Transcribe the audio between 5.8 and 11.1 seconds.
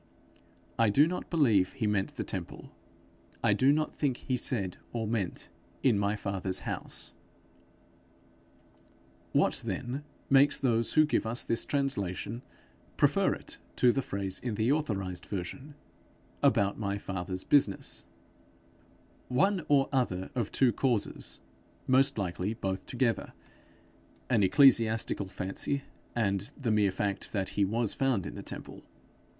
'in my fathers house'. What then makes those who